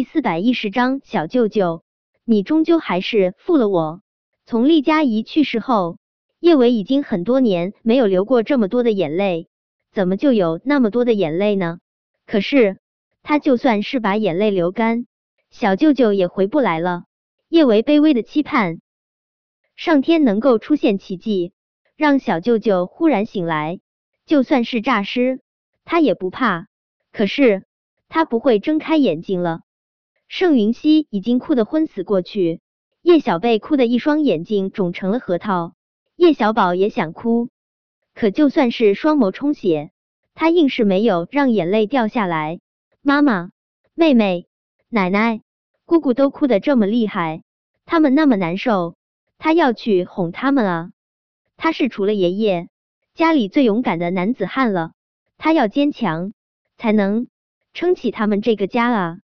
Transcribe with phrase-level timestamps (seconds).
[0.00, 1.82] 第四百一十章，小舅舅，
[2.24, 4.00] 你终究还是负了我。
[4.46, 5.98] 从厉佳怡去世后，
[6.38, 9.50] 叶维已经很多年没有流过这么多的眼泪，
[9.92, 11.80] 怎么就有那么多的眼泪呢？
[12.24, 12.78] 可是
[13.22, 15.04] 他就算是把眼泪流干，
[15.50, 17.04] 小舅舅也回不来了。
[17.50, 18.80] 叶维卑微的期盼，
[19.76, 21.52] 上天能够出现奇迹，
[21.94, 23.80] 让小舅舅忽然醒来，
[24.24, 25.42] 就算是诈尸，
[25.84, 26.68] 他也不怕。
[27.12, 27.64] 可是
[28.08, 29.60] 他不会睁开眼睛了。
[30.30, 32.60] 盛云熙已经哭得昏死过去，
[33.02, 35.74] 叶小贝哭得一双眼睛肿成了核桃。
[36.14, 37.48] 叶小宝也想哭，
[38.14, 39.90] 可就算是双眸充血，
[40.36, 42.60] 他硬是没有让眼泪掉下来。
[43.02, 43.50] 妈妈、
[43.92, 44.46] 妹妹、
[44.88, 45.42] 奶奶、
[45.84, 47.42] 姑姑都哭得这么厉害，
[47.84, 48.94] 他们那么难受，
[49.36, 50.90] 他要去哄他们啊！
[51.56, 52.68] 他是除了爷爷，
[53.14, 54.92] 家里最勇敢的男子汉了，
[55.38, 56.32] 他要坚强，
[56.76, 57.26] 才能
[57.74, 59.18] 撑起他们这个家啊！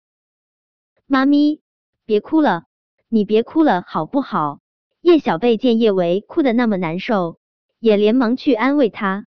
[1.12, 1.60] 妈咪，
[2.06, 2.64] 别哭了，
[3.10, 4.60] 你别哭了，好不好？
[5.02, 7.38] 叶小贝见叶维哭得那么难受，
[7.78, 9.26] 也连忙去安慰他。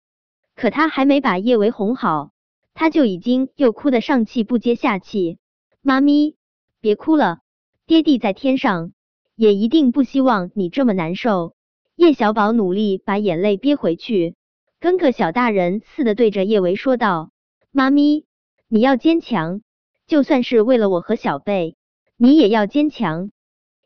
[0.56, 2.32] 可他还没把叶维哄好，
[2.74, 5.38] 他就已经又哭得上气不接下气。
[5.80, 6.34] 妈咪，
[6.80, 7.42] 别哭了，
[7.86, 8.90] 爹地在天上
[9.36, 11.54] 也一定不希望你这么难受。
[11.94, 14.34] 叶小宝努力把眼泪憋回去，
[14.80, 17.30] 跟个小大人似的对着叶维说道
[17.70, 18.24] ：“妈咪，
[18.66, 19.60] 你要坚强。”
[20.08, 21.76] 就算是为了我和小贝，
[22.16, 23.30] 你也要坚强。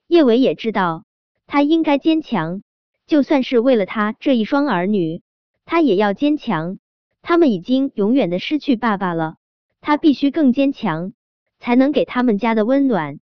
[0.06, 1.04] 叶伟也知道
[1.48, 2.62] 他应该坚强，
[3.08, 5.20] 就算是为了他这一双儿女，
[5.64, 6.78] 他也要坚强。
[7.22, 9.34] 他们已经永远的失去爸爸了，
[9.80, 11.12] 他必须更坚强，
[11.58, 13.18] 才能给他们家的温暖。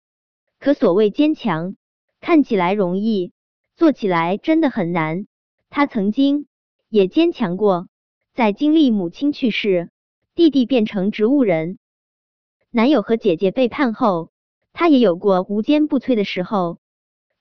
[0.59, 1.75] 可所谓坚强，
[2.19, 3.31] 看起来容易，
[3.75, 5.27] 做起来真的很难。
[5.69, 6.47] 他曾经
[6.89, 7.89] 也坚强过，
[8.33, 9.91] 在经历母亲去世，
[10.33, 11.77] 弟弟变成植物人。
[12.77, 14.29] 男友和姐姐背叛后，
[14.71, 16.77] 他也有过无坚不摧的时候。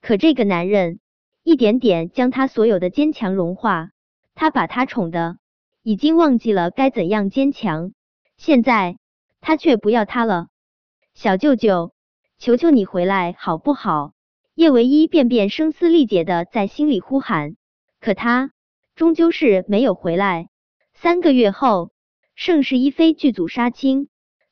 [0.00, 0.98] 可这个男人
[1.42, 3.90] 一点点将他所有的坚强融化，
[4.34, 5.36] 他把他宠的
[5.82, 7.92] 已经忘记了该怎样坚强。
[8.38, 8.96] 现在
[9.42, 10.46] 他却不要他了。
[11.12, 11.92] 小舅舅，
[12.38, 14.14] 求求你回来好不好？
[14.54, 17.56] 叶唯一遍遍声嘶力竭的在心里呼喊，
[18.00, 18.52] 可他
[18.94, 20.48] 终究是没有回来。
[20.94, 21.90] 三个月后，
[22.34, 24.08] 盛世一飞剧组杀青。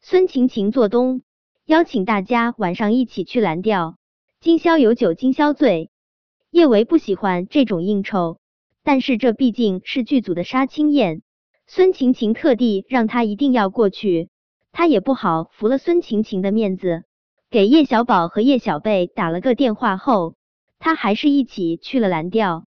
[0.06, 1.22] 孙晴晴做东，
[1.65, 3.97] 邀请大家晚上一起去蓝调。
[4.38, 5.91] 今宵有酒今宵醉。
[6.50, 8.37] 叶维不喜欢这种应酬，
[8.82, 11.22] 但是这毕竟是剧组的杀青宴，
[11.66, 14.28] 孙晴晴特地让他一定要过去，
[14.72, 17.04] 他也不好服了孙晴晴的面子。
[17.48, 20.34] 给叶小宝和叶小贝打了个电话后，
[20.78, 22.66] 他还是一起去了蓝调。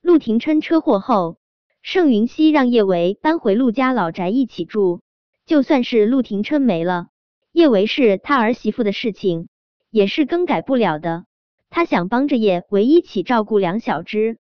[0.00, 1.38] 陆廷琛车祸后，
[1.82, 5.00] 盛云熙让叶维搬回陆家老宅一起住。
[5.48, 7.08] 就算是陆廷琛没了，
[7.52, 9.48] 叶维是他儿媳妇的事情
[9.90, 11.24] 也是更改不了的。
[11.70, 14.36] 他想帮着叶维一起照顾梁小芝。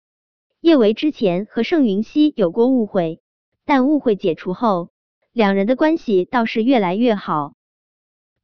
[0.59, 3.21] 叶维之前和盛云熙有过误会，
[3.63, 4.89] 但误会解除后，
[5.31, 7.53] 两人的关系倒是越来越好，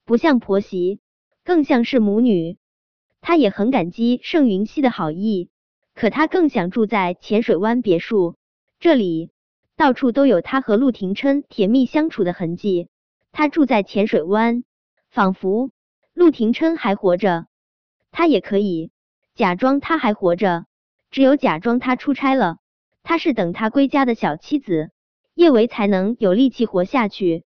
[0.05, 1.01] 不像婆媳，
[1.43, 2.57] 更像是母女。
[3.19, 5.49] 他也很感激盛云熙的好意，
[5.93, 8.37] 可他更想住在浅水湾别墅
[8.79, 9.31] 这里。
[9.75, 12.89] 到处都有他和陆廷琛甜蜜相处的痕迹。
[13.31, 14.63] 他住在浅水湾，
[15.09, 15.71] 仿佛
[16.13, 17.47] 陆廷琛还活着，
[18.11, 18.91] 他也可以
[19.33, 20.65] 假装他还活着，
[21.09, 22.57] 只有假装他出差了，
[23.01, 24.91] 他是等他归家的小妻子，
[25.33, 27.43] 叶维才能有力气活下去。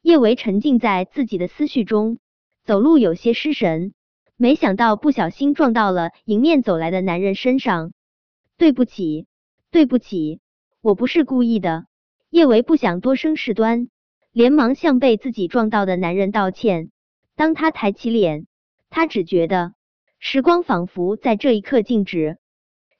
[0.00, 2.18] 叶维沉浸在自己的思绪中，
[2.64, 3.92] 走路有些失神，
[4.36, 7.92] 没想到不小心撞到了迎面走来的男人身上。
[8.56, 9.26] 对不起，
[9.70, 10.40] 对不起。
[10.80, 11.86] 我不是故意的，
[12.30, 13.88] 叶维不想多生事端，
[14.30, 16.92] 连忙向被自己撞到的男人道歉。
[17.34, 18.46] 当他抬起脸，
[18.88, 19.74] 他只觉得
[20.20, 22.38] 时光仿佛在这一刻静止。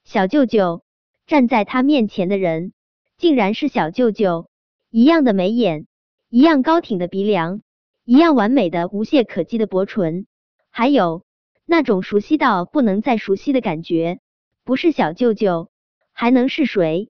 [0.03, 0.83] 小舅舅
[1.25, 2.73] 站在他面前的人，
[3.17, 4.49] 竟然是小舅舅，
[4.89, 5.87] 一样的眉眼，
[6.27, 7.61] 一样高挺的鼻梁，
[8.03, 10.27] 一样完美的无懈可击的薄唇，
[10.69, 11.23] 还有
[11.65, 14.19] 那种熟悉到不能再熟悉的感觉。
[14.65, 15.71] 不是小舅舅，
[16.11, 17.09] 还能是谁？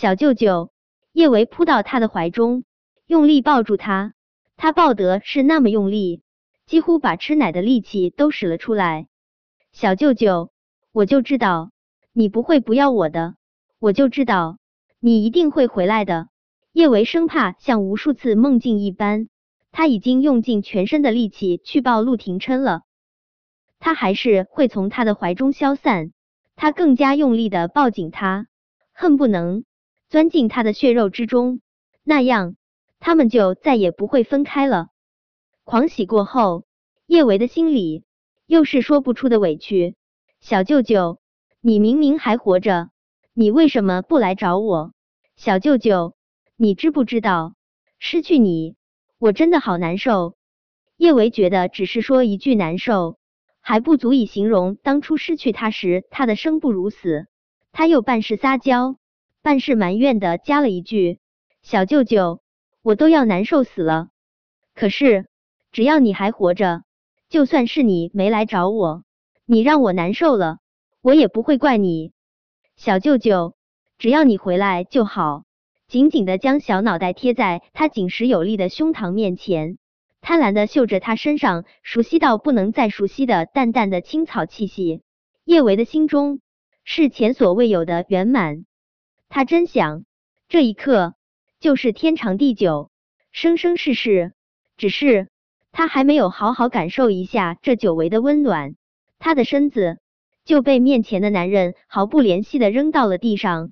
[0.00, 0.70] 小舅舅
[1.10, 2.62] 叶维扑到他的怀中，
[3.08, 4.14] 用力抱住他。
[4.56, 6.22] 他抱得是那么用力，
[6.66, 9.08] 几乎把吃奶的力气都使了出来。
[9.72, 10.52] 小舅舅，
[10.92, 11.72] 我就知道
[12.12, 13.34] 你不会不要我的，
[13.80, 14.58] 我就知道
[15.00, 16.28] 你一定会回来的。
[16.72, 19.26] 叶维生怕像无数次梦境一般，
[19.72, 22.82] 他已经用尽全身的力气去抱陆廷琛了，
[23.80, 26.12] 他还是会从他的怀中消散。
[26.54, 28.46] 他更加用力的抱紧他，
[28.92, 29.64] 恨不能。
[30.08, 31.60] 钻进他的血肉之中，
[32.02, 32.56] 那样
[32.98, 34.88] 他们就再也不会分开了。
[35.64, 36.64] 狂喜过后，
[37.06, 38.04] 叶维的心里
[38.46, 39.96] 又是说不出的委屈。
[40.40, 41.18] 小舅舅，
[41.60, 42.90] 你明明还活着，
[43.34, 44.92] 你为什么不来找我？
[45.36, 46.14] 小舅舅，
[46.56, 47.54] 你知不知道
[47.98, 48.76] 失去你，
[49.18, 50.36] 我真的好难受。
[50.96, 53.18] 叶维觉得只是说一句难受，
[53.60, 57.26] 还不足以形容当初失去他时他的生不如死。
[57.72, 58.97] 他又半是撒娇，
[59.48, 61.20] 半是埋怨的加了一句
[61.64, 62.42] ：“小舅舅，
[62.82, 64.08] 我都要难受死了。
[64.74, 65.26] 可是
[65.72, 66.82] 只要你还活着。”
[67.30, 69.04] 就算是你没来找我，
[69.46, 70.58] 你让我难受了，
[71.00, 72.12] 我也不会怪你。
[72.76, 73.54] 小舅舅，
[73.96, 75.44] 只要你回来就好。
[75.86, 79.78] 紧紧的将小脑袋贴在他紧实有力的胸膛面前，
[80.20, 85.00] 贪婪的嗅着他身上熟悉到不能再熟悉的淡淡的青草气息。
[85.46, 86.42] 叶维的心中
[86.84, 88.66] 是前所未有的圆满。
[89.28, 90.04] 他真想
[90.48, 91.14] 这一刻
[91.60, 92.90] 就是天长地久，
[93.32, 94.32] 生生世世。
[94.76, 95.28] 只是。
[95.70, 98.74] 他还没有好好感受一下这久违的温暖，
[99.18, 99.98] 他的身子
[100.44, 103.70] 就被面前的男人毫不怜惜的扔到了地上。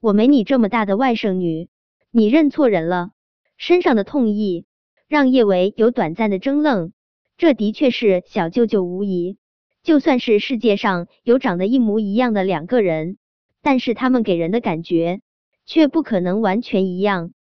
[0.00, 1.68] 我没你这么大的外甥女，
[2.10, 3.10] 你认错人了。
[3.58, 4.64] 身上的痛意
[5.06, 6.92] 让叶维有短暂的怔愣。
[7.36, 9.36] 这的确是小舅舅无疑。
[9.82, 13.18] 就算是世界上有长得一模一样的两个人，
[13.64, 15.22] 但是他们给人的感觉
[15.64, 17.32] 却不可能完全一样。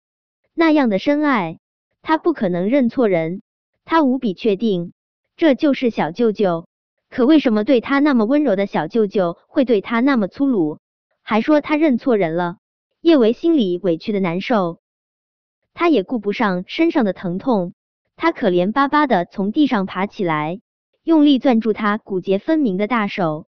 [0.53, 1.59] 那样的深爱，
[2.01, 3.41] 他不可能认错人。
[3.83, 4.93] 他无比确定
[5.35, 6.65] 这就是小舅舅，
[7.09, 10.79] 可为什么对他那么温柔的小舅舅会对他那么粗鲁，
[11.21, 12.55] 还说他认错人了？
[13.01, 14.79] 叶维心里委屈的难受，
[15.73, 17.73] 他也顾不上身上的疼痛，
[18.15, 20.61] 他可怜巴巴的从地上爬起来，
[21.03, 23.47] 用力攥住他骨节分明的大手。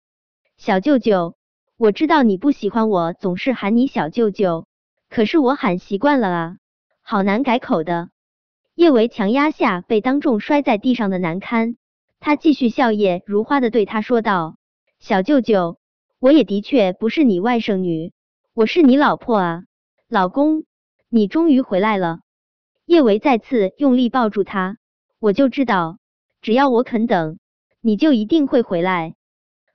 [0.56, 1.34] 小舅舅，
[1.81, 4.67] 我知道你不喜欢我总是喊你小舅舅，
[5.09, 6.56] 可是我喊习惯了啊，
[7.00, 8.11] 好难改口的。
[8.75, 11.77] 叶维强压下被当众摔在地上的难堪，
[12.19, 14.56] 他继续笑靥如花的对他说道
[15.00, 15.79] ：“小舅舅，
[16.19, 18.12] 我也的确不是你外甥女，
[18.53, 19.62] 我是你老婆啊，
[20.06, 20.65] 老公，
[21.09, 22.21] 你终于回来了。”
[22.85, 24.77] 叶维再次用力抱住他，
[25.19, 25.97] 我就知道，
[26.43, 27.38] 只要我肯等，
[27.81, 29.15] 你就一定会回来。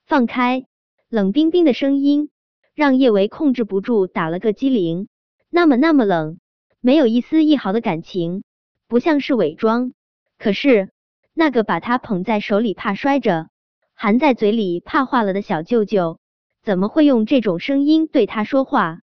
[0.06, 0.68] 放开！
[1.10, 2.30] 冷冰冰的声音
[2.74, 5.08] 让叶维控制不住打了个激灵，
[5.50, 6.40] 那么那么冷，
[6.82, 8.44] 没有一丝一毫的感情。
[8.88, 9.94] 不像是伪装，
[10.38, 10.92] 可是
[11.34, 13.50] 那个把他捧在手里怕摔着，
[13.94, 16.20] 含在嘴里怕化了的小舅舅，
[16.62, 19.00] 怎么会用这种声音对他说话？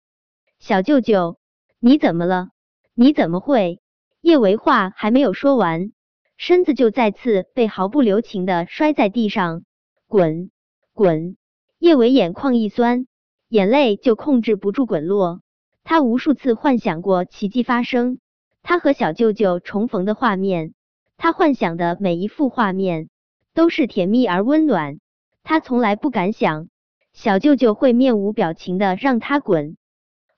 [0.59, 1.37] 小舅舅，
[1.79, 2.49] 你怎么了？
[2.93, 3.79] 你怎么会？
[4.19, 5.93] 叶维话还没有说完，
[6.35, 9.63] 身子就再次被毫不留情的摔在地上，
[10.07, 10.51] 滚
[10.91, 11.37] 滚！
[11.79, 13.07] 叶维眼眶一酸，
[13.47, 15.39] 眼泪就控制不住滚落。
[15.85, 18.19] 他无数次幻想过奇迹发生。
[18.61, 20.73] 他和小舅舅重逢的画面，
[21.15, 23.07] 他幻想的每一幅画面
[23.53, 24.99] 都是甜蜜而温暖。
[25.41, 26.67] 他从来不敢想
[27.13, 29.77] 小舅舅会面无表情的让他滚，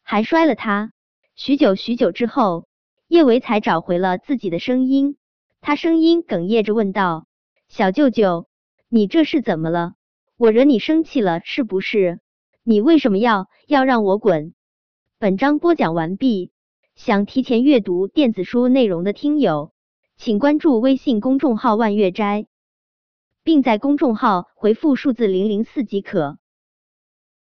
[0.03, 0.91] 还摔了他。
[1.35, 2.67] 许久许久之后，
[3.07, 5.17] 叶维才找回了自己的声音，
[5.59, 7.25] 他声音哽咽着问道
[7.67, 8.45] ：“小舅舅，
[8.89, 9.95] 你这是怎么了？
[10.41, 12.19] 我惹你生气了是不是？
[12.63, 14.55] 你为什么要要让我滚？”
[15.19, 16.49] 本章播讲完毕。
[16.95, 19.71] 想提前阅读电子书内容的听友，
[20.17, 22.47] 请关注微信公众号“万月斋”，
[23.45, 26.39] 并在公众号回复数字零零四即可。